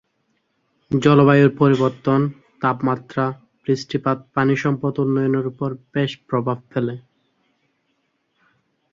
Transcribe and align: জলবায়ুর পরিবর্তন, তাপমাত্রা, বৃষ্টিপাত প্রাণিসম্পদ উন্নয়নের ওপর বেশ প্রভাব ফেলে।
জলবায়ুর 0.91 1.51
পরিবর্তন, 1.57 2.19
তাপমাত্রা, 2.61 3.25
বৃষ্টিপাত 3.65 4.17
প্রাণিসম্পদ 4.33 4.93
উন্নয়নের 4.99 5.45
ওপর 5.47 5.69
বেশ 5.93 6.11
প্রভাব 6.29 6.57
ফেলে। 6.71 6.95